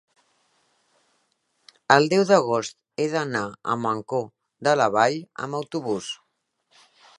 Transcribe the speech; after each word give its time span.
El 1.95 2.07
deu 2.13 2.23
d'agost 2.31 2.77
he 3.03 3.07
d'anar 3.13 3.43
a 3.75 3.77
Mancor 3.83 4.27
de 4.69 4.75
la 4.83 4.91
Vall 4.99 5.21
amb 5.47 5.61
autobús. 5.63 6.11